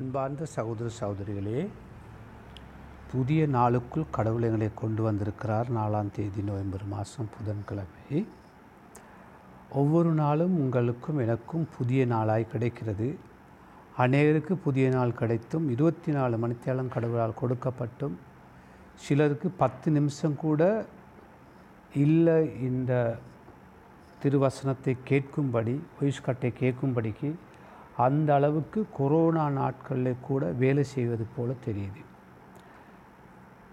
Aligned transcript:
அன்பார்ந்த 0.00 0.46
சகோதர 0.54 0.86
சகோதரிகளே 1.00 1.60
புதிய 3.12 3.46
நாளுக்குள் 3.46 4.04
கடவுள் 4.10 4.42
எங்களை 4.42 4.68
கொண்டு 4.74 5.02
வந்திருக்கிறார். 5.02 5.68
நாலாம் 5.76 6.10
தேதி 6.16 6.42
நவம்பர் 6.42 6.84
மாதம் 6.84 7.28
புதன்கிழமை. 7.36 8.18
ஒவ்வொரு 9.70 10.10
நாளும் 10.10 10.54
உங்களுக்கும் 10.58 11.18
எனக்கும் 11.18 11.64
புதிய 11.78 12.06
நாளாய் 12.06 12.46
கிடைக்கிறது. 12.52 13.08
அநேகருக்கு 13.98 14.56
புதிய 14.66 14.88
நாள் 14.88 15.16
கிடைத்தும் 15.20 15.70
இருபத்தி 15.70 16.12
நாலு 16.12 16.36
மணித்தேளம் 16.44 16.92
கடவுளால் 16.96 17.38
கொடுக்கப்பட்டும் 17.40 18.16
சிலருக்கு 19.06 19.50
பத்து 19.62 19.90
நிமிஷம் 19.90 20.36
கூட 20.36 20.86
இல்லை 21.94 22.38
இந்த 22.60 22.92
திருவசனத்தை 24.22 24.96
கேட்கும்படி 25.10 25.76
ஒயிஸ்கட்டை 26.00 26.52
கேட்கும்படிக்கு 26.62 27.30
அந்த 27.96 28.34
அளவுக்கு 28.34 28.86
கொரோனா 28.92 29.50
நாட்களில் 29.50 30.16
கூட 30.20 30.46
வேலை 30.46 30.84
செய்வது 30.84 31.26
போல 31.36 31.52
தெரியுது. 31.66 32.02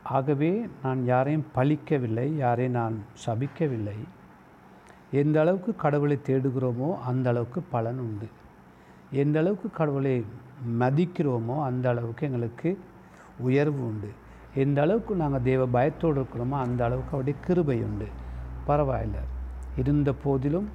ஆகவே 0.03 0.67
நான் 0.83 1.05
யாரையும் 1.05 1.45
பழிக்கவில்லை 1.55 2.35
யாரையும் 2.35 2.73
நான் 2.73 3.03
சபிக்கவில்லை. 3.25 3.97
எந்த 5.11 5.39
அளவுக்கு 5.39 5.75
கடவுளை 5.75 6.19
தேடுகிறோமோ 6.25 6.99
அந்த 6.99 7.29
அளவுக்கு 7.29 7.61
பலன் 7.61 7.99
உண்டு. 7.99 8.27
எந்த 9.11 9.39
அளவுக்கு 9.39 9.69
கடவுளை 9.71 10.25
மதிக்கிறோமோ 10.79 11.63
அந்த 11.63 11.89
அளவுக்கு 11.89 12.25
எங்களுக்கு 12.25 12.79
உயர்வு 13.37 13.85
உண்டு. 13.85 14.09
எந்த 14.55 14.81
அளவுக்கு 14.81 15.15
நாங்கள் 15.15 15.41
தெய்வ 15.41 15.65
பயத்தோடு 15.67 16.21
இருக்கிறோமோ 16.21 16.57
அந்த 16.57 16.85
அளவுக்கு 16.85 17.09
அவருடைய 17.09 17.39
கிருபை 17.45 17.83
உண்டு. 17.83 18.07
பரவாயில்ல. 18.67 19.15
இருந்த 19.77 20.13
போதிலும் 20.13 20.69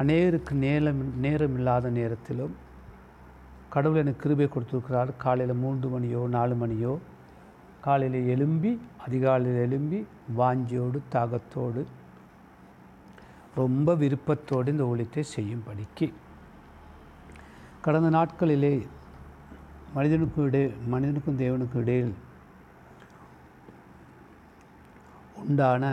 அநேருக்கு 0.00 0.54
நேரம் 0.64 1.00
நேரம் 1.24 1.56
இல்லாத 1.56 1.86
நேரத்திலும் 1.96 2.54
கடவுள் 3.74 4.00
எனக்கு 4.02 4.22
கிருபை 4.22 4.46
கொடுத்துருக்கிறார். 4.52 5.10
காலையில் 5.24 5.60
மூன்று 5.62 5.86
மணியோ 5.94 6.22
நாலு 6.36 6.54
மணியோ 6.62 6.92
காலையில் 7.86 8.28
எழும்பி 8.34 8.72
அதிகாலையில் 9.06 9.60
எழும்பி 9.64 9.98
வாஞ்சியோடு 10.38 10.98
தாகத்தோடு 11.14 11.82
ரொம்ப 13.60 13.94
விருப்பத்தோடு 14.02 14.70
இந்த 14.74 14.84
ஊழியத்தை 14.90 15.22
செய்யும்படிக்கு. 15.36 16.06
கடந்த 17.84 18.10
நாட்களிலே 18.18 18.74
மனிதனுக்கும் 19.94 20.46
இடை 20.48 20.62
மனிதனுக்கும் 20.92 21.40
தேவனுக்கும் 21.44 21.82
இடையில் 21.84 22.14
உண்டான 25.42 25.84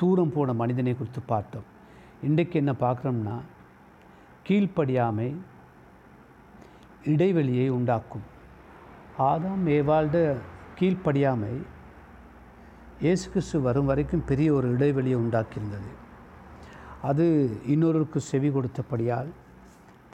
தூரம் 0.00 0.34
போன 0.34 0.52
மனிதனை 0.52 0.92
குறித்து 0.96 1.20
பார்த்தோம். 1.32 1.68
இன்றைக்கு 2.26 2.56
என்ன 2.60 2.72
பார்க்குறோம்னா 2.80 3.34
கீழ்ப்படியாமை 4.46 5.26
இடைவெளியை 7.12 7.66
உண்டாக்கும். 7.76 8.26
ஆதாம் 9.28 9.64
ஏவாழ்ட 9.76 10.18
கீழ்ப்படியாமை 10.78 11.52
இயேசு 13.04 13.24
கிறிஸ்து 13.32 13.60
வரும் 13.66 13.88
வரைக்கும் 13.90 14.24
பெரிய 14.30 14.48
ஒரு 14.52 14.68
இடைவெளியை 14.76 15.18
உண்டாக்கியிருந்தது. 15.24 15.90
அது 17.10 17.26
இன்னொருக்கு 17.74 18.22
செவி 18.30 18.50
கொடுத்தபடியால் 18.50 19.30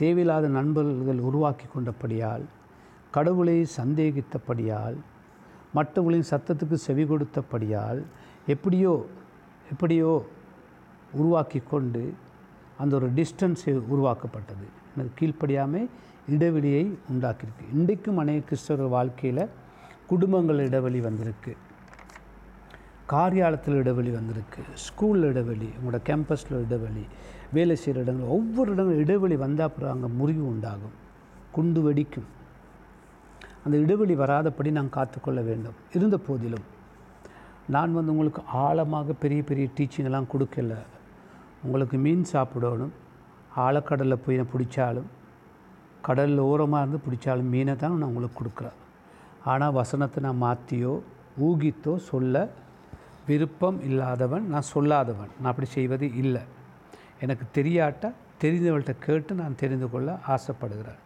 தேவையில்லாத 0.02 0.48
நண்பர்கள் 0.58 1.20
உருவாக்கி 1.28 1.68
கொண்டபடியால் 1.74 2.44
கடவுளை 3.10 3.56
சந்தேகித்தபடியால் 3.76 4.98
மற்றவர்களின் 5.78 6.30
சத்தத்துக்கு 6.32 6.76
செவி 6.88 7.04
கொடுத்தபடியால் 7.04 8.02
எப்படியோ 8.46 8.94
எப்படியோ 9.72 10.12
உருவாக்கி 11.12 11.62
கொண்டு 11.70 12.14
அந்த 12.78 12.96
ஒரு 12.96 13.10
டிஸ்டன்ஸ் 13.12 13.78
உருவாக்கப்பட்டது. 13.88 14.66
எனக்கு 14.96 15.14
கீழ்ப்படியாமல் 15.20 15.88
இடைவெளியை 16.28 16.98
உண்டாக்கியிருக்கு. 17.12 17.66
இன்றைக்கும் 17.72 18.18
அநேக 18.18 18.42
கிறிஸ்தவர்கள் 18.50 18.88
வாழ்க்கையில் 18.88 19.48
குடும்பங்கள் 20.06 20.58
இடைவெளி 20.58 21.00
வந்திருக்கு. 21.00 21.56
காரியாலத்தில் 23.06 23.74
இடைவெளி 23.74 24.10
வந்திருக்கு. 24.10 24.62
ஸ்கூலில் 24.74 25.24
இடைவெளி 25.24 25.68
உங்களோட 25.78 26.00
கேம்பஸில் 26.04 26.64
இடைவெளி 26.64 27.04
வேலை 27.52 27.76
செய்கிற 27.76 28.04
இடங்கள் 28.04 28.26
ஒவ்வொரு 28.26 28.72
இடங்களும் 28.72 28.98
இடைவெளி 28.98 29.36
வந்தால் 29.36 29.68
அப்புறம் 29.68 29.92
அங்கே 29.92 30.06
முறிவு 30.06 30.46
உண்டாகும். 30.46 30.96
குண்டு 31.52 31.92
வெடிக்கும். 31.92 32.28
அந்த 33.64 33.76
இடைவெளி 33.76 34.16
வராதபடி 34.16 34.70
நான் 34.70 34.90
காத்துக்கொள்ள 34.90 35.40
வேண்டும். 35.40 35.74
இருந்த 35.94 36.18
போதிலும் 36.18 36.66
நான் 37.66 37.94
வந்து 37.94 38.10
உங்களுக்கு 38.10 38.42
ஆழமாக 38.52 39.12
பெரிய 39.12 39.42
பெரிய 39.42 39.68
டீச்சிங்கெல்லாம் 39.76 40.30
கொடுக்கல. 40.32 40.76
உங்களுக்கு 41.64 41.96
மீன் 42.04 42.30
சாப்பிடணும். 42.34 42.94
ஆழக்கடலில் 43.64 44.22
போய் 44.24 44.38
நான் 44.40 44.52
பிடிச்சாலும் 44.52 45.08
கடலில் 46.06 46.46
ஓரமாக 46.50 46.82
இருந்து 46.82 47.00
பிடிச்சாலும் 47.06 47.50
மீனை 47.54 47.74
தான் 47.82 47.98
நான் 48.00 48.10
உங்களுக்கு 48.10 48.38
கொடுக்குறேன். 48.40 48.78
ஆனால் 49.50 49.76
வசனத்தை 49.80 50.20
நான் 50.26 50.42
மாற்றியோ 50.46 50.94
ஊகித்தோ 51.48 51.94
சொல்ல 52.10 52.34
விருப்பம் 53.28 53.78
இல்லாதவன் 53.88 54.46
நான் 54.52 54.70
சொல்லாதவன். 54.74 55.30
நான் 55.40 55.50
அப்படி 55.52 55.68
செய்வது 55.76 56.06
இல்லை. 56.22 56.42
எனக்கு 57.24 57.44
தெரியாட்டா 57.58 58.08
தெரிந்தவள்கிட்ட 58.42 58.94
கேட்டு 59.06 59.32
நான் 59.42 59.60
தெரிந்து 59.62 59.86
கொள்ள 59.92 60.10
ஆசைப்படுகிறேன். 60.34 61.00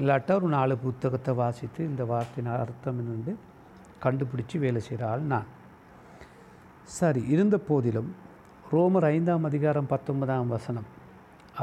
இல்லாட்டா 0.00 0.32
ஒரு 0.40 0.48
நாலு 0.56 0.74
புத்தகத்தை 0.84 1.32
வாசித்து 1.42 1.80
இந்த 1.90 2.02
வார்த்தையின் 2.12 2.52
அர்த்தம் 2.54 2.98
என்னென்று 3.02 3.32
கண்டுபிடிச்சி 4.04 4.56
வேலை 4.64 4.80
செய்கிற 4.88 5.02
ஆள் 5.12 5.24
நான். 5.32 5.48
சரி 6.98 7.20
இருந்த 7.34 7.56
போதிலும் 7.68 8.10
ரோமர் 8.72 9.04
ஐந்தாம் 9.04 9.44
அதிகாரம் 9.44 9.86
பத்தொன்பதாம் 9.86 10.52
வசனம். 10.52 10.84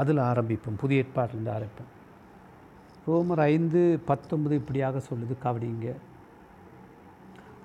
அதில் 0.00 0.16
ஆரம்பிப்போம் 0.16 0.76
புதிய 0.80 1.04
ஏற்பாட்டிலிருந்து 1.04 1.50
ஆரம்பிப்போம். 1.54 1.88
ரோமர் 3.06 3.40
ஐந்து 3.44 3.80
பத்தொன்பது 4.10 4.54
இப்படியாக 4.54 5.02
சொல்லுது 5.08 5.34
கவனிங்க 5.44 5.94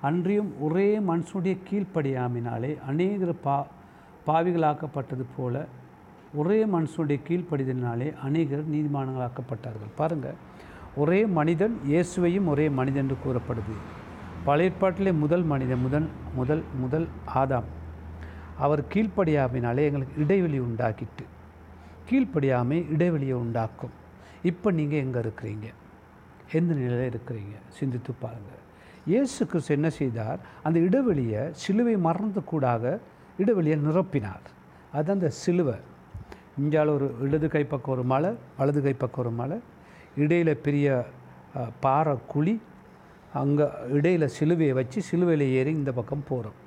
அன்றியும் 0.02 0.50
ஒரே 0.60 0.98
மனுஷனுடைய 1.10 1.56
கீழ்ப்படியாமினாலே 1.68 2.72
அநேகர் 2.86 3.40
பா 3.40 3.66
பாவிகளாக்கப்பட்டது 4.26 5.26
போல 5.36 5.64
ஒரே 6.34 6.64
மனுஷனுடைய 6.64 7.20
கீழ்ப்படிதலினாலே 7.28 8.10
அநேகர் 8.28 8.66
நீதிமானங்களாக்கப்பட்டார்கள் 8.74 9.96
பாருங்கள் 9.96 10.42
ஒரே 10.96 11.26
மனிதன் 11.26 11.80
இயேசுவையும் 11.88 12.52
ஒரே 12.54 12.68
மனிதன் 12.68 13.02
என்று 13.02 13.22
கூறப்படுது. 13.26 13.74
பழைய 14.44 14.70
ஏற்பாட்டிலே 14.70 15.18
முதல் 15.24 15.42
மனிதன் 15.42 15.84
முதல் 15.88 16.10
முதல் 16.34 16.64
முதல் 16.80 17.08
ஆதாம். 17.34 17.70
அவர் 18.64 18.82
கீழ்ப்படியாமைனாலே 18.92 19.82
எங்களுக்கு 19.88 20.14
இடைவெளி 20.24 20.58
உண்டாக்கிட்டு 20.66 21.24
கீழ்ப்படியாமை 22.08 22.78
இடைவெளியை 22.94 23.36
உண்டாக்கும். 23.44 23.94
இப்போ 24.50 24.68
நீங்கள் 24.78 25.02
எங்கே 25.04 25.20
இருக்கிறீங்க? 25.24 25.66
எந்த 26.58 26.70
நிலையில் 26.80 27.10
இருக்கிறீங்க? 27.12 27.54
சிந்தித்து 27.78 28.12
பாருங்கள் 28.22 28.62
இயேசு 29.12 29.40
கிறிஸ்து 29.50 29.74
என்ன 29.78 29.88
செய்தார்? 29.98 30.38
அந்த 30.66 30.78
இடைவெளியை 30.86 31.42
சிலுவை 31.62 31.94
மறந்துக்கூடாக 32.06 32.84
இடைவெளியை 33.42 33.76
நிரப்பினார். 33.86 34.46
அது 34.98 35.10
அந்த 35.14 35.28
சிலுவை. 35.42 35.76
இஞ்சால் 36.60 36.92
ஒரு 36.96 37.06
இடது 37.26 37.48
கைப்பக்கம் 37.54 37.94
ஒரு 37.96 38.04
மலை 38.12 38.30
வலது 38.58 38.80
கைப்பக்கம் 38.86 39.22
ஒரு 39.24 39.32
மலை. 39.40 39.58
இடையில் 40.22 40.62
பெரிய 40.66 40.86
பாறை 41.84 42.14
குழி. 42.32 42.54
அங்கே 43.42 43.66
இடையில் 43.98 44.34
சிலுவையை 44.38 44.74
வச்சு 44.80 44.98
சிலுவையில் 45.08 45.46
ஏறி 45.58 45.72
இந்த 45.80 45.92
பக்கம் 45.98 46.26
போகிறோம் 46.30 46.58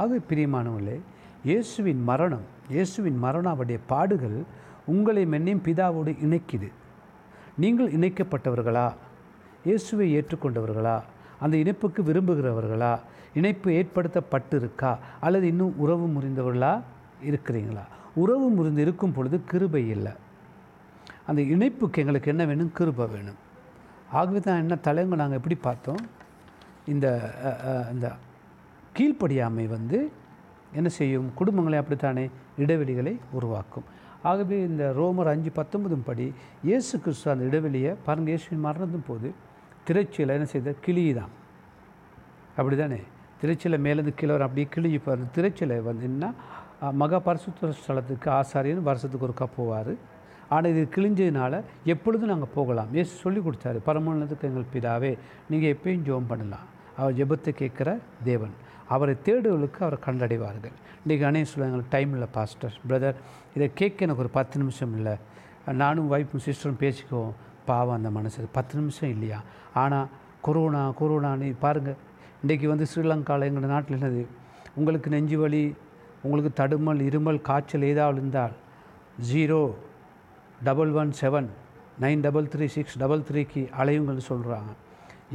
ஆக 0.00 0.18
பிரியமானவர்களே 0.30 0.98
இயேசுவின் 1.44 2.02
மரணம் 2.02 2.46
இயேசுவின் 2.68 3.18
மரணம் 3.24 3.52
அவருடைய 3.52 3.80
பாடுகள் 3.86 4.38
உங்களை 4.86 5.22
மென்னையும் 5.26 5.62
பிதாவோடு 5.66 6.12
இணைக்குது. 6.26 6.68
நீங்கள் 7.62 7.90
இணைக்கப்பட்டவர்களா? 7.96 8.94
இயேசுவை 9.64 10.06
ஏற்றுக்கொண்டவர்களா? 10.18 11.02
அந்த 11.42 11.54
இணைப்புக்கு 11.56 12.02
விரும்புகிறவர்களா? 12.08 12.92
இணைப்பு 13.34 13.68
ஏற்படுத்தப்பட்டு 13.72 14.56
இருக்கா 14.56 14.98
அல்லது 15.20 15.46
இன்னும் 15.46 15.74
உறவு 15.78 16.06
முறிந்தவர்களா 16.14 16.72
இருக்கிறீங்களா? 17.30 17.84
உறவு 18.14 18.46
முறிந்து 18.50 18.80
இருக்கும் 18.80 19.12
பொழுது 19.12 19.44
கிருபை 19.44 19.88
இல்லை. 19.88 20.12
அந்த 21.26 21.40
இணைப்புக்கு 21.54 22.00
எங்களுக்கு 22.02 22.30
என்ன 22.30 22.44
வேணும்? 22.44 22.72
கிருபை 22.78 23.06
வேணும். 23.06 23.38
ஆகவே 24.12 24.40
தான் 24.40 24.62
என்ன 24.62 24.74
தலைங்க 24.86 25.16
நாங்கள் 25.22 25.40
எப்படி 25.40 25.54
பார்த்தோம்? 25.54 26.02
இந்த 26.92 27.06
இந்த 27.92 28.06
கீழ்ப்படியாமை 28.98 29.66
வந்து 29.68 30.10
என்ன 30.78 30.88
செய்யும்? 30.98 31.28
குடும்பங்களை 31.38 31.76
அப்படித்தானே 31.82 32.24
இடைவெளிகளை 32.62 33.14
உருவாக்கும். 33.38 33.86
ஆகவே 34.30 34.56
இந்த 34.68 34.84
ரோமர் 34.98 35.30
அஞ்சு 35.32 35.50
பத்தொன்பதும் 35.58 36.06
படி 36.08 36.26
இயேசு 36.68 36.94
கிறிஸ்து 37.04 37.30
அந்த 37.32 37.44
இடைவெளியை 37.50 37.92
பாருங்கள் 38.06 38.32
இயேசுவின் 38.32 38.64
மரணத்தும் 38.66 39.06
போது 39.10 39.28
திரைச்சியில் 39.88 40.34
என்ன 40.36 40.46
செய்த? 40.54 40.74
கிளி 40.84 41.04
தான் 41.20 41.32
அப்படி 42.58 42.76
தானே 42.82 43.00
திரைச்சியில் 43.40 43.82
மேலேருந்து 43.86 44.14
கீழே 44.20 44.32
வர 44.34 44.46
அப்படியே 44.48 44.68
கிழிஞ்சு 44.74 45.00
பாரு 45.04 45.26
திரைச்சியில் 45.36 45.74
வந்துன்னா 45.88 46.30
மகா 47.00 47.18
பரிசுத்த 47.26 47.70
ஸ்தலத்துக்கு 47.80 48.28
ஆசாரியன் 48.38 48.86
வருஷத்துக்கு 48.88 49.26
ஒருக்கா 49.28 49.46
போவார். 49.58 49.92
ஆனால் 50.54 50.70
இது 50.72 50.82
கிழிஞ்சதுனால 50.94 51.62
எப்பொழுதும் 51.92 52.32
நாங்கள் 52.32 52.52
போகலாம். 52.56 52.90
ஏசு 53.00 53.12
சொல்லி 53.24 53.40
கொடுத்தாரு 53.46 53.78
பரமோன்னதுக்கு 53.88 54.48
எங்கள் 54.50 54.70
பிதாவே 54.74 55.12
நீங்கள் 55.50 55.72
எப்பயும் 55.74 56.04
ஜோம் 56.08 56.28
பண்ணலாம். 56.30 56.66
அவர் 56.98 57.16
ஜெபத்தை 57.18 57.52
கேட்குற 57.62 57.88
தேவன். 58.28 58.54
அவரை 58.94 59.14
தேடுவதற்கு 59.26 59.80
அவரை 59.86 59.98
கண்டடைவார்கள். 60.06 60.74
இன்றைக்கி 61.02 61.24
அனைவரும் 61.28 61.50
சொல்லுவாங்க 61.52 61.88
டைம் 61.94 62.12
இல்லை 62.16 62.28
பாஸ்டர் 62.36 62.74
பிரதர் 62.88 63.18
இதை 63.56 63.66
கேட்க 63.80 64.06
எனக்கு 64.06 64.24
ஒரு 64.24 64.32
பத்து 64.38 64.56
நிமிஷம் 64.62 64.94
இல்லை. 64.98 65.14
நானும் 65.82 66.08
ஒய்ஃபும் 66.14 66.44
சிஸ்டரும் 66.46 66.80
பேசிக்குவோம். 66.84 67.34
பாவம் 67.70 67.96
அந்த 67.98 68.10
மனசு. 68.18 68.42
பத்து 68.56 68.74
நிமிஷம் 68.80 69.12
இல்லையா? 69.14 69.38
ஆனால் 69.82 70.08
கொரோனா 70.46 70.82
கொரோனான்னு 71.00 71.48
பாருங்கள் 71.64 71.98
இன்றைக்கி 72.42 72.66
வந்து 72.72 72.86
ஸ்ரீலங்காவில் 72.92 73.48
எங்கள் 73.50 73.72
நாட்டில் 73.74 73.96
என்னது? 73.98 74.22
உங்களுக்கு 74.78 75.08
நெஞ்சு 75.14 75.38
வலி 75.42 75.62
உங்களுக்கு 76.26 76.50
தடுமல் 76.60 77.00
இருமல் 77.08 77.40
காய்ச்சல் 77.48 77.88
ஏதாவது 77.92 78.18
இருந்தால் 78.18 78.54
zero 79.30 79.60
double 80.68 80.92
one 81.00 81.12
seven 81.20 81.48
nine 82.04 82.22
double 82.26 82.48
three 82.52 82.66
six 82.76 82.96
double 83.02 83.22
த்ரீக்கு 83.28 83.62
அலையுங்கள்னு 83.80 84.24
சொல்கிறாங்க 84.32 84.72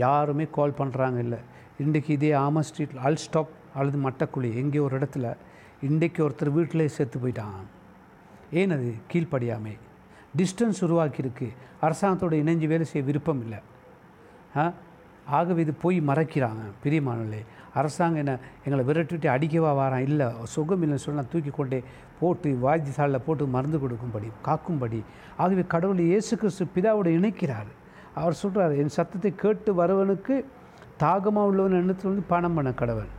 யாருமே 0.03 0.45
கால் 0.57 0.77
பண்ணுறாங்க 0.79 1.17
இல்லை. 1.25 1.39
இன்றைக்கி 1.81 2.09
இதே 2.09 2.31
ஆம 2.31 2.61
ஸ்ட்ரீட்டில் 2.63 2.99
ஆல் 2.99 3.15
ஸ்டாப் 3.15 3.47
அல்லது 3.75 3.97
மட்டக்குழி 3.97 4.53
எங்கேயோ 4.55 4.83
ஒரு 4.83 4.99
இடத்துல 4.99 5.35
இன்றைக்கு 5.81 6.29
ஒருத்தர் 6.29 6.49
வீட்டிலே 6.49 6.87
சேர்த்து 6.87 7.19
போயிட்டான். 7.19 7.63
ஏன் 8.51 8.71
அது? 8.71 8.93
கீழ்ப்படியாமை. 9.13 9.77
டிஸ்டன்ஸ் 10.37 10.81
உருவாக்கியிருக்கு. 10.81 11.47
அரசாங்கத்தோட 11.81 12.35
இணைஞ்சு 12.35 12.67
வேலை 12.67 12.85
செய்ய 12.85 13.07
விருப்பம் 13.07 13.41
இல்லை. 13.41 13.57
ஆ? 14.57 14.73
ஆகவே 15.25 15.61
இது 15.61 15.73
போய் 15.73 16.01
மறைக்கிறாங்க 16.01 16.61
பிரியமானே 16.83 17.45
அரசாங்கம் 17.73 18.17
என்ன 18.17 18.37
எங்களை 18.65 18.85
விரட்டிட்டு 18.85 19.27
அடிக்கவா 19.27 19.71
வாரான்? 19.71 19.99
இல்லை 19.99 20.27
சுகம் 20.43 20.83
இல்லைன்னு 20.83 20.95
சொன்னால் 20.95 21.27
தூக்கி 21.29 21.49
கொண்டே 21.49 21.83
போட்டு 22.19 22.59
வாய்த்தியசாலில் 22.63 23.21
போட்டு 23.25 23.47
மருந்து 23.47 23.79
கொடுக்கும்படி 23.79 24.27
காக்கும்படி. 24.45 25.03
ஆகவே 25.37 25.63
கடவுள் 25.67 25.99
இயேசு 25.99 26.37
கிறிஸ்து 26.37 26.67
பிதாவோடு 26.75 27.05
இணைக்கிறார். 27.05 27.71
அவர் 28.15 28.33
சொல்கிறார் 28.33 28.75
என் 28.75 28.89
சத்தத்தை 28.89 29.35
கேட்டு 29.35 29.73
வரவனுக்கு 29.73 30.43
தாகமாக 31.03 31.49
உள்ளவன் 31.49 31.79
எண்ணத்தில் 31.81 32.11
வந்து 32.11 32.25
பணம் 32.33 32.55
பண்ண 32.57 32.71
கடவுள். 32.81 33.11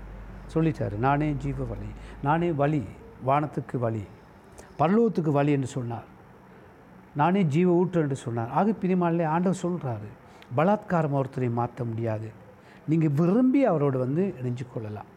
சொல்லிட்டார் 0.55 0.97
நானே 1.07 1.29
ஜீவ 1.43 1.65
வழி 1.71 1.91
நானே 2.27 2.49
வழி 2.61 2.83
வானத்துக்கு 3.29 3.77
வழி 3.85 4.05
பல்லவத்துக்கு 4.79 5.31
வழி 5.39 5.51
என்று 5.57 5.71
சொன்னார். 5.77 6.09
நானே 7.21 7.41
ஜீவ 7.55 7.69
ஊற்று 7.81 8.01
என்று 8.05 8.17
சொன்னார். 8.25 8.51
ஆக 8.59 8.73
பிரிமாலே 8.83 9.25
ஆண்டவர் 9.35 9.63
சொல்கிறாரு 9.65 10.09
பலாத்காரம் 10.57 11.17
ஒருத்தரை 11.19 11.49
மாற்ற 11.59 11.85
முடியாது. 11.91 12.29
நீங்கள் 12.91 13.15
விரும்பி 13.19 13.61
அவரோடு 13.71 13.99
வந்து 14.05 14.23
இணைஞ்சு 14.41 14.65
கொள்ளலாம். 14.73 15.11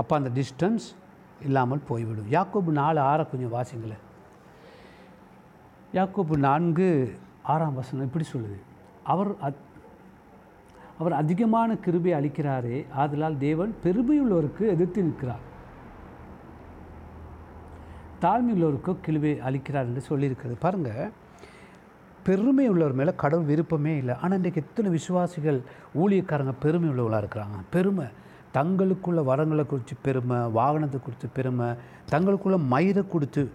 அப்போ 0.00 0.12
அந்த 0.18 0.30
டிஸ்டன்ஸ் 0.38 0.86
இல்லாமல் 1.46 1.86
போய்விடும். 1.88 2.30
யாக்கோபு 2.36 2.72
நாலு 2.80 3.00
ஆறை 3.10 3.24
கொஞ்சம் 3.30 3.54
வாசிங்களேன். 3.56 4.04
யாக்கோபு 5.98 6.36
நான்கு 6.48 6.88
ஆறாம் 7.52 7.78
வசனம் 7.80 8.06
இப்படி 8.08 8.26
சொல்லுது. 8.34 8.58
அவர் 9.12 9.30
அத் 9.46 9.62
அவர் 10.98 11.12
அதிகமான 11.12 11.76
கிருபை 11.76 12.12
அளிக்கிறாரே 12.12 12.86
ஆதலால் 12.90 13.38
தேவன் 13.38 13.74
பெருமையுள்ளவருக்கு 13.84 14.66
எதிர்த்து 14.66 15.02
நிற்கிறார். 15.02 15.44
தாழ்மையுள்ளவருக்கு 18.22 18.96
கிருபை 19.02 19.32
அளிக்கிறார் 19.32 19.88
என்று 19.90 20.02
சொல்லியிருக்கிறது. 20.08 20.54
பாருங்கள் 20.58 21.10
பெருமை 22.22 22.68
உள்ளவர் 22.68 22.92
மேலே 22.92 23.12
கடவுள் 23.16 23.46
விருப்பமே 23.46 23.96
இல்லை. 23.96 24.14
ஆனால் 24.14 24.36
இன்றைக்கு 24.36 24.62
எத்தனை 24.66 24.90
விசுவாசிகள் 24.90 25.60
ஊழியக்காரங்க 25.94 26.52
பெருமை 26.60 26.88
உள்ளவர்களாக 26.88 27.22
இருக்கிறாங்க? 27.24 27.58
பெருமை. 27.70 28.06
தங்களுக்குள்ள 28.54 29.20
வரங்களை 29.30 29.66
குறித்து 29.66 29.94
பெருமை 30.02 30.36
வாகனத்தை 30.36 31.00
குறித்து 31.00 31.28
பெருமை 31.34 31.66
தங்களுக்குள்ள 32.10 32.66
மயிரை 32.66 33.08
கொடுத்து 33.08 33.50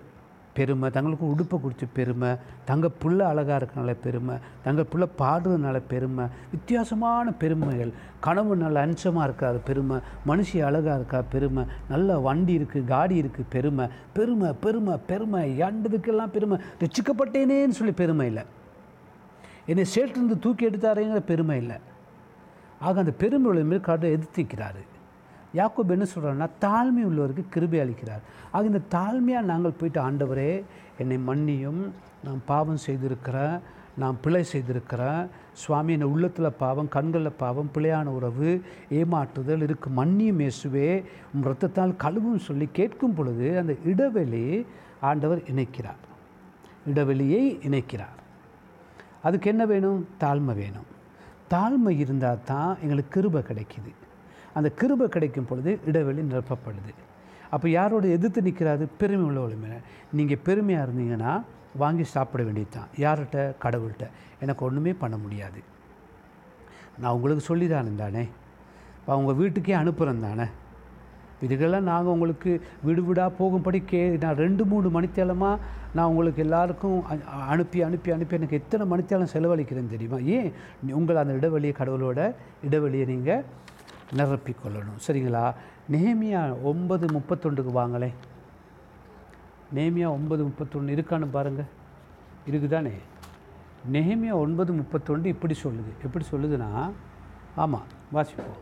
பெருமை 0.54 0.90
தங்களுக்கு 0.96 1.26
உடுப்பை 1.34 1.58
குறித்து 1.60 1.88
பெருமை 1.94 2.30
தங்கள் 2.66 2.98
புள்ள 3.02 3.20
அழகாக 3.32 3.58
இருக்கனால 3.62 3.96
பெருமை 4.04 4.36
தங்கள் 4.64 4.88
புள்ள 4.92 5.06
பாடுறதுனால 5.18 5.82
பெருமை 5.88 6.26
வித்தியாசமான 6.52 7.32
பெருமைகள். 7.44 7.92
கனவு 8.20 8.56
நல்ல 8.56 8.82
அம்சமாக 8.82 9.28
இருக்காது 9.28 9.60
பெருமை 9.60 9.98
மனுஷி 10.28 10.58
அழகாக 10.70 10.96
இருக்கா 10.96 11.22
பெருமை 11.22 11.64
நல்ல 11.90 12.18
வண்டி 12.20 12.58
இருக்குது 12.58 12.86
காடி 12.86 13.22
இருக்குது 13.22 13.50
பெருமை 13.50 13.88
பெருமை 14.14 14.54
பெருமை 14.54 14.98
பெருமை 15.08 15.62
ஏண்டதுக்கெல்லாம் 15.62 16.34
பெருமை? 16.36 16.58
ரசிக்கப்பட்டேனேன்னு 16.84 17.78
சொல்லி 17.80 17.94
பெருமை 17.94 18.28
இல்லை. 18.28 18.44
என்னை 19.66 19.86
சேட்டிலிருந்து 19.96 20.40
தூக்கி 20.40 20.70
எடுத்தாரேங்கிற 20.70 21.20
பெருமை 21.20 21.58
இல்லை. 21.58 21.78
ஆக 22.80 23.00
அந்த 23.00 23.12
பெருமை 23.12 23.48
உள்ள 23.52 23.78
எதிர்த்திக்கிறாரு 24.16 24.82
யாக்கோப் 25.54 25.90
என்ன 25.90 26.06
சொல்கிறாருன்னா 26.16 26.50
தாழ்மை 26.62 27.06
உள்ளவருக்கு 27.06 27.50
கிருபை 27.50 27.80
அளிக்கிறார். 27.80 28.22
ஆக 28.52 28.66
இந்த 28.66 28.80
தாழ்மையாக 28.92 29.44
நாங்கள் 29.44 29.72
போயிட்டு 29.72 30.12
ஆண்டவரே 30.12 30.64
என்னை 30.98 31.18
மன்னியும். 31.18 31.90
நான் 32.24 32.42
பாவம் 32.46 32.78
செய்திருக்கிறேன். 32.78 33.60
நான் 33.98 34.18
பிழை 34.22 34.44
செய்திருக்கிறேன். 34.44 35.28
சுவாமி 35.54 35.92
என்னை 35.92 36.08
உள்ளத்தில் 36.08 36.52
பாவம் 36.52 36.88
கண்களில் 36.88 37.32
பாவம் 37.32 37.70
பிழையான 37.74 38.04
உறவு 38.04 38.62
ஏமாற்றுதல் 38.90 39.62
இருக்கு. 39.62 39.90
மன்னியும் 39.90 40.40
இயேசுவே. 40.40 41.04
ரத்தத்தால் 41.44 41.96
கழுவும் 42.04 42.40
சொல்லி 42.40 42.70
கேட்கும் 42.72 43.14
பொழுது 43.14 43.58
அந்த 43.58 43.76
இடைவெளி 43.86 44.66
ஆண்டவர் 45.02 45.38
இணைக்கிறார். 45.38 46.02
இடைவெளியை 46.86 47.60
இணைக்கிறார். 47.64 48.20
அதுக்கு 49.24 49.50
என்ன 49.50 49.66
வேணும்? 49.66 50.08
தாழ்மை 50.20 50.56
வேணும். 50.56 50.90
தாழ்மை 51.50 51.98
இருந்தால் 51.98 52.44
தான் 52.46 52.78
எங்களுக்கு 52.82 53.22
கிருபை 53.22 53.42
கிடைக்குது. 53.42 53.94
அந்த 54.54 54.70
கிருபை 54.70 55.08
கிடைக்கும் 55.08 55.48
பொழுது 55.50 55.80
இடைவெளி 55.86 56.22
நிரப்பப்படுது. 56.22 56.94
அப்போ 57.50 57.70
யாரோட 57.70 58.08
எதிர்த்து 58.08 58.42
நிற்கிறாரு? 58.42 58.88
பெருமை 58.98 59.26
உள்ள 59.26 59.56
மேலே 59.64 59.78
நீங்கள் 60.14 60.44
பெருமையாக 60.44 60.86
இருந்தீங்கன்னா 60.88 61.44
வாங்கி 61.78 62.04
சாப்பிட 62.04 62.44
வேண்டியது 62.44 62.72
தான் 62.78 62.90
யார்கிட்ட? 62.98 63.54
கடவுள்கிட்ட. 63.64 64.08
எனக்கு 64.40 64.66
ஒன்றுமே 64.66 64.94
பண்ண 64.94 65.18
முடியாது. 65.18 65.60
நான் 67.00 67.14
உங்களுக்கு 67.14 67.56
சொல்லிதானே 67.56 67.96
தானே? 67.96 68.24
இப்போ 69.00 69.14
அவங்க 69.14 69.32
வீட்டுக்கே 69.34 69.74
அனுப்புகிறேன் 69.74 70.20
தானே? 70.20 70.48
இதுக்கெல்லாம் 71.46 71.88
நாங்கள் 71.92 72.14
உங்களுக்கு 72.14 72.62
விடுவிடாக 72.88 73.32
போகும்படி 73.38 73.80
கே 73.86 74.10
நான் 74.24 74.36
ரெண்டு 74.36 74.66
மூணு 74.66 74.88
மணித்தேலமாக 74.90 75.60
நான் 75.94 76.08
உங்களுக்கு 76.08 76.42
எல்லாருக்கும் 76.42 77.04
அனுப்பி 77.54 77.84
அனுப்பி 77.84 78.12
அனுப்பி 78.12 78.36
எனக்கு 78.36 78.60
எத்தனை 78.62 78.86
மணித்தேலம் 78.92 79.32
செலவழிக்கிறேன்னு 79.34 79.94
தெரியுமா? 79.96 80.18
ஏன்? 80.18 80.52
உங்கள் 80.82 80.98
உங்களை 81.00 81.22
அந்த 81.22 81.34
இடைவெளியை 81.34 81.76
கடவுளோட 81.80 82.34
இடைவெளியை 82.64 83.06
நீங்கள் 83.06 83.44
நிரப்பிக்கொள்ளணும். 84.16 85.00
சரிங்களா? 85.08 85.54
நேமியா 85.92 86.62
ஒன்பது 86.64 87.06
முப்பத்தொண்டுக்கு 87.06 87.72
வாங்களேன் 87.76 88.18
நேமியா 89.76 90.08
ஒன்பது 90.08 90.44
முப்பத்தொன்று 90.44 90.96
இருக்கான்னு 90.96 91.28
பாருங்கள் 91.32 91.66
இருக்குதானே? 92.50 92.94
நெஹேமியா 93.92 94.32
ஒன்பது 94.32 94.74
முப்பத்தொன்று 94.74 95.30
இப்படி 95.30 95.56
சொல்லுது. 95.64 95.92
எப்படி 96.04 96.26
சொல்லுதுன்னா 96.32 96.92
ஆமாம் 97.56 97.88
வாசிப்போம். 98.14 98.60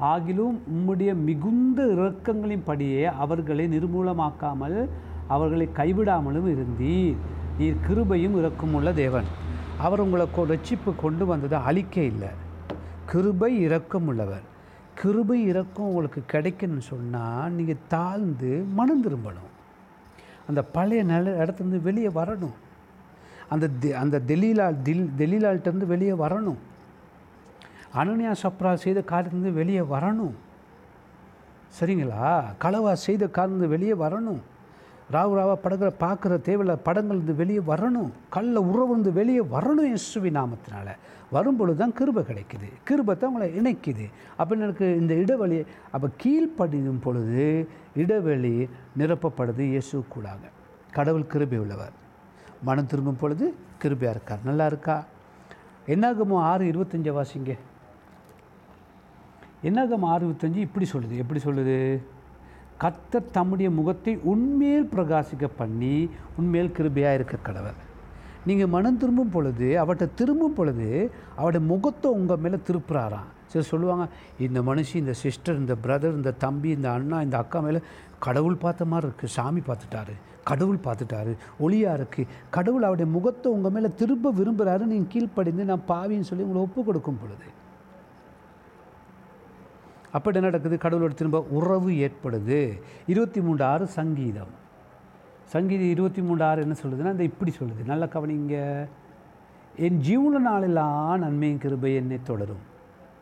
ஆகிலும் 0.00 0.58
உம்முடைய 0.74 1.14
மிகுந்த 1.14 1.84
இரக்கங்களின் 1.84 2.64
படியே 2.64 3.04
அவர்களை 3.04 3.78
நிர்மூலமாக்காமல் 3.78 4.88
அவர்களை 5.28 5.68
கைவிடாமலும் 5.76 6.48
இருந்தீர். 6.54 7.16
நீர் 7.58 7.76
கிருபையும் 7.88 8.36
இரக்கமுள்ள 8.42 8.92
தேவன். 8.92 9.41
அவர் 9.78 10.00
உங்களை 10.00 10.26
ரட்சிப்பு 10.36 10.96
கொண்டு 10.96 11.26
வந்தது 11.26 11.56
அழிக்க 11.56 12.00
இல்லை. 12.00 12.28
கிருபை 13.06 13.60
இரக்கம் 13.60 14.06
உள்ளவர். 14.06 14.40
கிருபை 14.94 15.42
இரக்கம் 15.42 15.86
உங்களுக்கு 15.86 16.22
கிடைக்கணும்னு 16.32 16.78
சொன்னால் 16.78 17.52
நீங்கள் 17.52 17.76
தாழ்ந்து 17.88 18.64
மனம் 18.74 19.04
திரும்பணும். 19.04 19.50
அந்த 20.48 20.62
பழைய 20.62 21.02
நில 21.02 21.44
இடத்துலேருந்து 21.44 21.82
வெளியே 21.82 22.06
வரணும். 22.06 22.52
அந்த 23.48 23.98
அந்த 23.98 24.20
தெலீலா 24.26 24.82
தில் 24.82 25.10
தெலீலால்ட்டேருந்து 25.18 25.86
வெளியே 25.86 26.10
வரணும். 26.10 26.56
அனன்யா 27.94 28.34
சப்ரா 28.42 28.74
செய்த 28.74 29.02
காரியத்துலேருந்து 29.06 29.52
வெளியே 29.52 29.80
வரணும். 29.80 30.32
சரிங்களா? 31.80 32.44
களவா 32.60 32.92
செய்த 32.92 33.28
காரணம் 33.28 33.68
வெளியே 33.68 33.92
வரணும். 33.92 34.40
ராவு 35.14 35.32
ராவா 35.38 35.54
படங்களை 35.64 35.92
பார்க்குற 36.00 36.34
தேவையில்ல. 36.48 36.74
படங்கள் 36.82 37.16
இருந்து 37.16 37.34
வெளியே 37.34 37.58
வரணும். 37.58 38.10
கல்ல 38.34 38.60
உறவு 38.60 38.90
இருந்து 38.90 39.12
வெளியே 39.12 39.40
வரணும் 39.54 39.88
இயேசுவி 39.90 40.30
நாமத்தினால. 40.38 40.88
வரும்பொழுது 41.30 41.78
தான் 41.78 41.92
கிருபை 41.92 42.22
கிடைக்குது. 42.30 42.68
கிருபை 42.84 43.14
தான் 43.16 43.30
உங்களை 43.30 43.48
இணைக்குது. 43.60 44.06
அப்போ 44.36 44.56
எனக்கு 44.56 44.86
இந்த 45.00 45.14
இடைவெளி. 45.14 45.64
அப்போ 45.90 46.08
கீழ்ப்படியும் 46.22 47.02
பொழுது 47.06 47.68
இடைவெளி 47.96 48.68
நிரப்பப்படுது 48.98 49.58
இயேசு 49.58 50.04
கூடாங்க 50.14 50.46
கடவுள் 50.90 51.26
கிருபை 51.26 51.58
உள்ளவர். 51.58 51.94
மனம் 52.62 52.86
திரும்பும் 52.86 53.20
பொழுது 53.20 53.54
கிருபையாக 53.82 54.14
இருக்கார். 54.16 54.42
நல்லா 54.44 54.66
இருக்கா? 54.66 55.04
என்னாகமோ 55.86 56.36
ஆறு 56.50 56.64
இருபத்தஞ்சை 56.72 57.12
வாசிங்க. 57.18 57.52
என்னாகமோ 59.68 60.06
ஆறு 60.14 60.26
இருபத்தஞ்சு 60.26 60.60
இப்படி 60.66 60.86
சொல்லுது. 60.92 61.16
எப்படி 61.16 61.40
சொல்லுது? 61.44 61.76
கத்தர் 62.82 63.30
தம்முடைய 63.30 63.70
முகத்தை 63.70 64.18
உண்மையில் 64.22 64.90
பிரகாசிக்க 64.96 65.48
பண்ணி 65.56 66.08
உண்மையில் 66.36 66.74
கிருபையாக 66.76 67.14
இருக்க 67.14 67.36
கடவர். 67.36 67.78
நீங்கள் 68.46 68.68
மனம் 68.68 68.98
திரும்பும் 68.98 69.30
பொழுது 69.30 69.78
அவட்ட 69.78 70.08
திரும்பும் 70.14 70.54
பொழுது 70.54 71.10
அவருடைய 71.36 71.66
முகத்தை 71.66 72.10
உங்கள் 72.10 72.36
மேலே 72.36 72.58
திருப்புறாராம் 72.66 73.28
சரி 73.46 73.64
சொல்லுவாங்க 73.64 74.08
இந்த 74.38 74.62
மனுஷி 74.62 74.94
இந்த 74.94 75.12
சிஸ்டர் 75.12 75.56
இந்த 75.56 75.74
பிரதர் 75.74 76.14
இந்த 76.14 76.30
தம்பி 76.38 76.68
இந்த 76.68 76.90
அண்ணா 76.90 77.22
இந்த 77.22 77.36
அக்கா 77.36 77.60
மேலே 77.60 77.80
கடவுள் 78.18 78.56
பார்த்த 78.56 78.84
மாதிரி 78.84 79.08
இருக்குது 79.08 79.30
சாமி 79.30 79.60
பார்த்துட்டாரு 79.60 80.14
கடவுள் 80.44 80.84
பார்த்துட்டாரு 80.84 81.32
ஒளியாக 81.60 81.98
இருக்குது 81.98 82.28
கடவுள் 82.50 82.82
அவருடைய 82.82 83.10
முகத்தை 83.10 83.52
உங்கள் 83.52 83.70
மேலே 83.70 83.88
திரும்ப 83.94 84.32
விரும்புகிறாரு 84.32 84.86
நீங்கள் 84.86 85.12
கீழ்ப்படிந்து 85.12 85.64
நான் 85.64 85.88
பாவின்னு 85.88 86.20
சொல்லி 86.20 86.42
உங்களை 86.42 86.62
ஒப்பு 86.62 86.84
கொடுக்கும் 86.84 87.20
பொழுது 87.20 87.46
அப்போ 90.12 90.30
என்ன 90.30 90.40
நடக்குது? 90.40 90.76
கடவுளோட 90.76 91.14
திரும்ப 91.14 91.40
உறவு 91.40 91.90
ஏற்படுது. 91.90 92.82
இருபத்தி 93.06 93.40
மூன்று 93.40 93.64
ஆறு 93.64 93.86
சங்கீதம். 93.86 94.60
சங்கீதம் 95.44 95.90
இருபத்தி 95.90 96.22
மூணு 96.22 96.44
ஆறு 96.44 96.60
என்ன 96.62 96.74
சொல்லுதுன்னா 96.82 97.10
இந்த 97.10 97.22
இப்படி 97.22 97.52
சொல்லுது. 97.58 97.84
நல்ல 97.84 98.04
கவனிங்க. 98.04 98.86
என் 99.76 100.00
ஜீவன 100.00 100.40
நாளெல்லாம் 100.40 101.18
நன்மையும் 101.18 101.58
கிருபை 101.58 101.94
என்னை 101.94 102.18
தொடரும். 102.22 102.70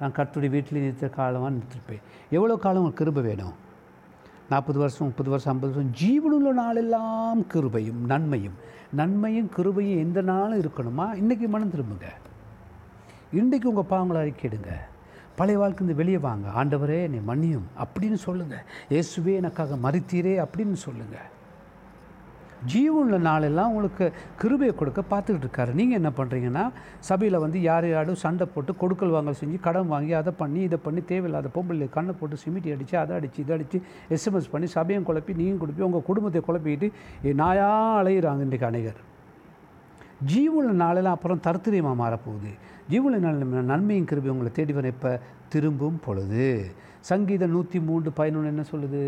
நான் 0.00 0.12
கர்த்துடைய 0.12 0.49
வீட்டில் 0.49 0.80
நிறுத்த 0.80 1.09
காலமாக 1.09 1.54
நிறுத்திருப்பேன் 1.54 2.02
எவ்வளோ 2.30 2.56
காலம் 2.56 2.78
உங்களுக்கு 2.78 3.04
கிருபை 3.04 3.23
வேணும்? 3.23 3.52
நாற்பது 4.49 4.78
வருஷம் 4.78 5.06
முப்பது 5.06 5.30
வருஷம் 5.30 5.52
ஐம்பது 5.52 5.73
வருஷம். 5.75 5.94
ஜீவனுள்ள 6.00 6.52
நாளெல்லாம் 6.52 7.40
கிருபையும் 7.40 8.04
நன்மையும். 8.06 8.54
நன்மையும் 8.92 9.50
கிருபையும் 9.56 9.99
எந்த 9.99 10.20
நாளும் 10.20 10.61
இருக்கணுமா? 10.61 11.02
இன்றைக்கி 11.02 11.49
மனம் 11.49 11.70
திரும்புங்க. 11.70 12.09
இன்றைக்கு 13.32 13.73
உங்கள் 13.73 13.99
பாவங்களை 13.99 14.28
அறிக்கையிடுங்க. 14.28 14.68
பழைய 15.40 15.59
வாழ்க்கைந்து 15.64 16.00
வெளியே 16.00 16.20
வாங்க. 16.28 16.47
ஆண்டவரே 16.61 17.00
என்னை 17.09 17.20
மன்னியும். 17.32 17.68
அப்படின்னு 17.85 18.20
சொல்லுங்கள் 18.28 18.64
இயேசுவே 18.94 19.35
எனக்காக 19.42 19.76
மறுத்தீரே 19.85 20.37
அப்படின்னு 20.47 20.78
சொல்லுங்கள் 20.87 21.28
ஜீவனுள்ள 22.70 23.18
நாளெல்லாம் 23.26 23.68
உங்களுக்கு 23.70 24.06
கிருபையை 24.40 24.73
கொடுக்க 24.78 25.00
பார்த்துக்கிட்டு 25.12 25.47
இருக்காரு. 25.47 25.70
நீங்கள் 25.78 25.99
என்ன 26.00 26.11
பண்ணுறீங்கன்னா 26.18 26.64
சபையில் 27.09 27.37
வந்து 27.44 27.59
யார் 27.68 27.87
யாரும் 27.90 28.18
சண்டை 28.23 28.47
போட்டு 28.54 28.73
கொடுக்கல் 28.82 29.14
வாங்கல் 29.14 29.38
செஞ்சு 29.38 29.59
கடன் 29.66 29.88
வாங்கி 29.92 30.12
அதை 30.18 30.32
பண்ணி 30.40 30.61
இதை 30.68 30.78
பண்ணி 30.87 31.02
தேவையில்லாத 31.11 31.50
பொம்பளை 31.54 31.87
கண்ணை 31.97 32.14
போட்டு 32.20 32.42
சிமிட்டி 32.42 32.75
அடித்து 32.75 32.97
அதை 33.02 33.14
அடித்து 33.18 33.40
இதை 33.44 33.54
அடித்து 33.56 33.78
எஸ்எம்எஸ் 34.16 34.52
பண்ணி 34.54 34.68
சபையும் 34.76 35.06
குழப்பி 35.11 35.38
நீயும் 35.40 35.61
குழப்பி 35.62 35.87
உங்கள் 35.88 36.06
குடும்பத்தை 36.11 36.42
குழப்பிக்கிட்டு 36.49 36.90
நாயாக 37.42 37.97
அலையிறாங்க 38.02 38.47
இன்றைக்கு 38.49 38.68
அநேகர். 38.70 39.00
ஜீவன 40.32 40.76
நாளெல்லாம் 40.85 41.16
அப்புறம் 41.18 41.42
தருத்திரியமாக 41.47 42.00
மாறப்போகுது. 42.02 42.52
ஜீவன 42.90 43.18
நன்மையும் 43.70 44.09
கிருபி 44.11 44.32
உங்களை 44.32 44.50
தேடி 44.59 44.73
வர 44.76 44.87
இப்போ 44.94 45.11
திரும்பும் 45.52 45.99
பொழுது. 46.06 46.47
சங்கீதம் 47.09 47.54
நூற்றி 47.54 47.78
மூன்று 47.88 48.11
பதினொன்று 48.18 48.50
என்ன 48.52 48.62
சொல்லுது? 48.73 49.02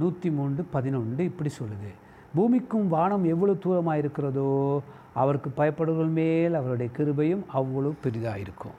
நூற்றி 0.00 0.28
மூன்று 0.38 0.62
பதினொன்று 0.74 1.24
இப்படி 1.30 1.50
சொல்லுது. 1.58 1.90
பூமிக்கும் 2.36 2.86
வானம் 2.94 3.24
எவ்வளோ 3.32 3.54
தூரமாக 3.64 4.00
இருக்கிறதோ 4.02 4.48
அவருக்கு 5.22 5.50
பயப்படுகள் 5.58 6.10
மேல் 6.20 6.58
அவருடைய 6.60 6.88
கிருபையும் 6.96 7.44
அவ்வளோ 7.58 7.92
பெரிதாக 8.04 8.42
இருக்கும். 8.44 8.78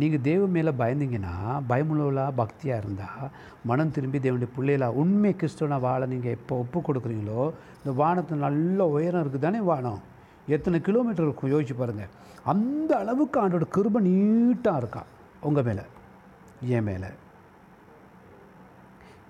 நீங்கள் 0.00 0.24
தேவ 0.28 0.42
மேலே 0.54 0.72
பயந்தீங்கன்னா 0.80 1.34
பயமுள்ளவளாக 1.70 2.36
பக்தியாக 2.40 2.80
இருந்தால் 2.82 3.30
மனம் 3.70 3.94
திரும்பி 3.96 4.18
தேவனுடைய 4.24 4.50
பிள்ளைகளாக 4.56 5.00
உண்மை 5.02 5.32
கிறிஸ்துவனை 5.40 5.78
வாழ 5.86 6.02
நீங்கள் 6.12 6.36
எப்போ 6.38 6.56
ஒப்பு 6.64 6.80
கொடுக்குறீங்களோ 6.88 7.42
இந்த 7.80 7.94
வானத்தில் 8.02 8.44
நல்ல 8.46 8.88
உயரம் 8.96 9.22
இருக்குது 9.24 9.46
தானே 9.46 9.62
வானம். 9.70 10.02
எத்தனை 10.46 10.80
கிலோமீட்டர் 10.80 11.24
இருக்கும்? 11.24 11.50
யோசிச்சு 11.50 11.78
பாருங்கள் 11.78 12.06
அந்த 12.44 12.96
அளவுக்கு 12.96 13.48
ஆண்டோட 13.48 13.62
கிருப 13.74 14.00
நீட்டாக 14.00 14.80
இருக்கான் 14.80 15.06
உங்கள் 15.40 15.62
மேலே. 15.62 15.80
என் 16.60 16.82
மேலே. 16.82 17.06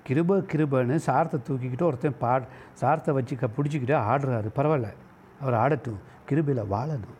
கிருப 0.08 0.42
கிருபன்னு 0.52 0.98
சாரத்தை 1.06 1.40
தூக்கிக்கிட்டு 1.48 1.82
ஒருத்தன் 1.82 2.18
பா 2.18 2.40
சாரத்தை 2.80 3.14
வச்சுக்க 3.14 3.46
பிடிச்சிக்கிட்டு 3.56 3.94
ஆடுறாரு. 3.94 4.48
பரவாயில்ல. 4.56 4.92
அவர் 5.40 5.54
ஆடட்டும். 5.54 5.98
கிருபையில் 6.28 6.70
வாழணும். 6.70 7.16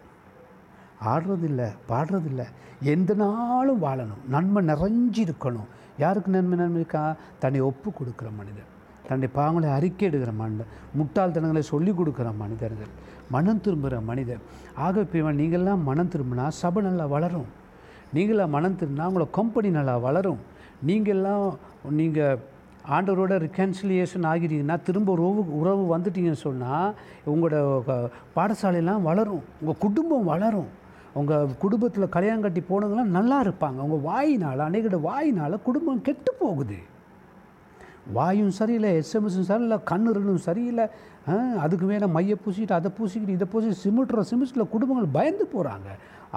ஆடுறதில்ல 1.05 1.73
பாடுறதில்ல. 1.88 2.45
எந்த 2.81 3.15
நாளும் 3.15 3.83
வாழணும். 3.83 4.29
நன்மை 4.29 4.67
நிறைஞ்சிருக்கணும். 4.67 5.67
யாருக்கு 5.99 6.31
நன்மை 6.31 6.59
நன்மை 6.59 6.76
இருக்கா 6.76 7.17
தன்னை 7.38 7.61
ஒப்பு 7.61 7.91
கொடுக்குற 7.91 8.31
மனிதன். 8.37 8.75
தன்னுடைய 9.07 9.31
பாவங்களை 9.39 9.69
அறிக்கை 9.79 10.09
எடுக்கிற 10.09 10.33
மனிதர் 10.41 10.73
முட்டாள்தனங்களை 10.99 11.63
சொல்லிக் 11.73 11.99
கொடுக்குற 12.01 12.29
மனிதர்கள் 12.43 12.93
மனம் 13.35 13.61
திரும்புகிற 13.61 14.01
மனிதர். 14.09 14.43
ஆக 14.87 15.01
இப்போ 15.05 15.33
நீங்கள்லாம் 15.43 15.87
மனம் 15.89 16.11
திரும்பினா 16.13 16.45
சபை 16.49 16.83
நல்லா 16.83 17.07
வளரும். 17.15 17.49
நீங்களாம் 18.15 18.55
மனம் 18.57 18.77
திரும்பினா 18.81 19.07
உங்களை 19.11 19.27
கம்பெனி 19.39 19.71
நல்லா 19.79 19.95
வளரும். 20.07 20.41
நீங்கள்லாம் 20.89 21.47
நீங்கள் 21.99 22.39
ஆண்டவரோட 22.97 23.35
ரிகன்சிலியேஷன் 23.45 24.27
ஆகிறீங்கன்னா 24.33 24.77
திரும்ப 24.89 25.13
உறவு 25.13 25.43
உறவு 25.61 25.83
வந்துட்டீங்கன்னு 25.97 26.45
சொன்னால் 26.47 26.93
உங்களோட 27.33 27.57
பாடசாலையெல்லாம் 28.37 29.07
வளரும். 29.11 29.43
உங்கள் 29.61 29.83
குடும்பம் 29.85 30.29
வளரும். 30.33 30.69
உங்கள் 31.21 31.55
குடும்பத்தில் 31.59 32.15
கல்யாணம் 32.17 32.45
கட்டி 32.47 32.63
போனவங்களாம் 32.71 33.17
நல்லா 33.19 33.39
இருப்பாங்க. 33.43 33.79
உங்கள் 33.87 34.05
வாயினால் 34.11 34.67
அன்னைக்கிட்ட 34.67 35.01
வாயினால் 35.11 35.65
குடும்பம் 35.69 36.05
கெட்டு 36.09 36.33
போகுது. 36.43 36.79
வாயும் 38.13 38.51
சரியில்லை 38.51 38.91
எஸ்எம்எஸும் 38.99 39.49
சரியில்லை 39.51 39.79
கண்ணு 39.91 40.11
ரெண்டும் 40.17 40.45
சரியில்லை. 40.49 40.87
அதுக்கு 41.65 41.87
மேலே 41.87 42.07
மைய 42.17 42.37
பூசிட்டு 42.45 42.75
அதை 42.79 42.91
பூசிக்கிட்டு 42.99 43.37
இதை 43.37 43.47
பூசி 43.53 43.71
சிமிட்டுற 43.85 44.23
சிமிட்டில் 44.31 44.71
குடும்பங்கள் 44.75 45.15
பயந்து 45.17 45.45
போகிறாங்க 45.55 45.89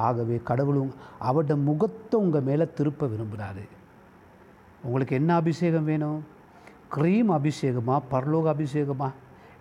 ஆகவே 0.06 0.42
கடவுளும் 0.50 0.92
அவட 1.30 1.56
முகத்தை 1.68 2.20
உங்கள் 2.20 2.46
மேலே 2.50 2.68
திருப்ப 2.78 3.08
விரும்புகிறாரு 3.14 3.66
உங்களுக்கு 4.84 5.16
என்ன 5.16 5.32
அபிஷேகம் 5.42 5.90
வேணும்? 5.92 6.20
க்ரீம் 6.96 7.32
அபிஷேகமா? 7.38 7.96
பரலோக 8.12 8.46
அபிஷேகமா? 8.56 9.10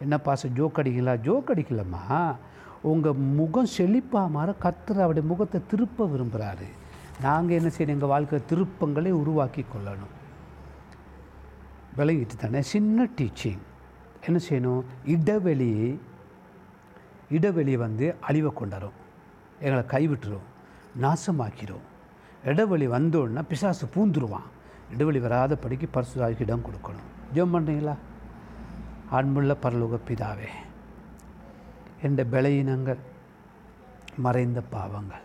என்ன 0.01 0.17
பாச 0.27 0.49
ஜோக் 0.59 0.79
அடிக்கலா? 0.81 1.15
ஜோக் 1.27 1.51
அடிக்கலம்மா. 1.55 2.03
உங்கள் 2.91 3.21
முகம் 3.39 3.73
செழிப்பாக 3.77 4.29
மாற 4.37 4.55
கத்துற 4.65 4.97
அவருடைய 5.05 5.29
முகத்தை 5.29 5.61
திருப்ப 5.71 6.07
விரும்புகிறாரு 6.07 6.69
நாங்கள் 7.23 7.57
என்ன 7.57 7.71
செய்யணும்? 7.77 7.97
எங்கள் 7.97 8.09
வாழ்க்கை 8.09 8.39
திருப்பங்களை 8.51 9.11
உருவாக்கி 9.23 9.65
கொள்ளணும். 9.75 10.15
விளங்கிட்டு 11.99 12.37
தானே 12.37 12.63
சின்ன 12.63 13.07
டீச்சிங் 13.17 13.63
என்ன 14.27 14.41
செய்யணும்? 14.49 14.83
இடைவெளி 15.05 16.01
இடைவெளி 17.31 17.77
வந்து 17.77 18.15
அழிவை 18.21 18.51
கொண்டாடும் 18.55 18.97
எங்களை 19.61 19.85
கைவிட்டுரும். 19.85 20.47
நாசமாக்கிரும். 21.01 21.85
இடைவெளி 22.45 22.87
வந்தோடனே 22.89 23.43
பிசாசு 23.49 23.87
பூந்துருவான். 23.95 24.49
இடைவெளி 24.93 25.19
வராத 25.19 25.57
படிக்கு 25.57 25.89
பரிசுதாய்க்கு 25.93 26.45
இடம் 26.47 26.65
கொடுக்கணும். 26.65 27.09
ஜெபம் 27.35 27.55
பண்ணுறீங்களா? 27.55 27.95
அன்புள்ள 29.11 29.57
பரலோக 29.63 29.99
பிதாவே 30.09 30.51
என்ற 32.03 32.25
பலவீனங்கள் 32.25 33.03
மறைந்த 34.17 34.61
பாவங்கள். 34.61 35.25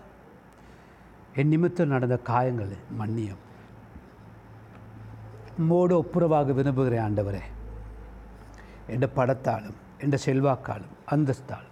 என் 1.35 1.47
நிமித்தம் 1.47 1.87
நடந்த 1.87 2.17
காயங்கள் 2.17 2.75
மன்னியம். 2.99 3.42
உம்மோடு 5.59 5.93
ஒப்புரவாக 5.93 6.53
விரும்புகிறேன் 6.53 7.01
ஆண்டவரே 7.01 7.41
என்ற 8.87 9.09
படத்தாலும் 9.15 9.73
என்ற 9.99 10.17
செல்வாக்காலும் 10.25 10.93
அந்தஸ்தாலும் 11.11 11.71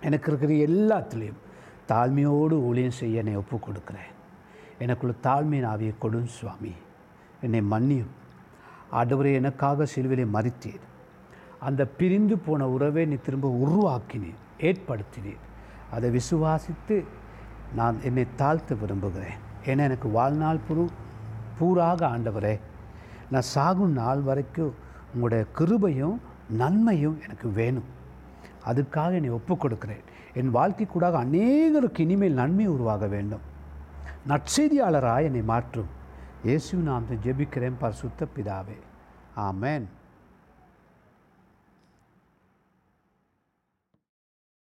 எனக்கு 0.00 0.32
இருக்கிற 0.32 0.52
எல்லாத்துலேயும் 0.52 1.42
தாழ்மையோடு 1.88 2.52
ஊழியம் 2.52 2.90
செய்ய 2.90 3.18
என்னை 3.18 3.36
ஒப்புக் 3.36 3.68
கொடுக்குறேன் 3.68 4.12
எனக்குள்ள 4.78 5.14
தாழ்மையின் 5.22 5.70
ஆவியை 5.70 5.94
கொடும் 6.02 6.24
சுவாமி. 6.24 6.72
என்னை 7.40 7.62
மன்னியும். 7.62 8.12
ஆண்டவரே 8.92 9.34
எனக்காக 9.34 9.84
சிலுவிலை 9.84 10.26
மறித்தீர் 10.32 10.80
அந்த 11.60 11.86
பிரிந்து 11.86 12.38
போன 12.38 12.68
உறவை 12.68 13.06
நீ 13.06 13.14
திரும்ப 13.14 13.56
உருவாக்கினீர் 13.64 14.34
ஏற்படுத்தினீர். 14.58 15.42
அதை 15.90 16.16
விசுவாசித்து 16.16 17.04
நான் 17.74 18.02
என்னை 18.02 18.26
தாழ்த்த 18.38 18.78
விரும்புகிறேன். 18.80 19.36
ஏன்னா 19.64 19.78
எனக்கு 19.78 20.08
வாழ்நாள் 20.08 20.58
புரு 20.68 20.88
பூராக 21.60 22.06
ஆண்டவரே 22.06 22.58
நான் 23.34 23.42
சாகும் 23.42 23.92
நாள் 23.92 24.20
வரைக்கும் 24.20 24.74
உங்களுடைய 25.14 25.44
கிருபையும் 25.58 26.18
நன்மையும் 26.48 27.20
எனக்கு 27.22 27.48
வேணும். 27.48 27.84
அதுக்காக 28.66 29.12
என்னை 29.12 29.30
ஒப்புக் 29.30 29.60
கொடுக்கிறேன். 29.60 30.00
என் 30.34 30.50
வாழ்க்கை 30.50 30.86
கூடாக 30.86 31.24
அநேகருக்கு 31.24 32.00
இனிமேல் 32.00 32.32
நன்மை 32.32 32.66
உருவாக 32.66 33.06
வேண்டும். 33.06 33.40
நற்செய்தியாளராக 34.28 35.22
என்னை 35.22 35.42
மாற்றும். 35.42 35.86
இயேசு 36.44 36.78
நாம் 36.78 37.04
ஜெபிக்கிறேன் 37.24 37.72
பரிசுத்த 37.78 38.26
பிதாவே. 38.36 38.78
ஆமேன். 39.36 39.84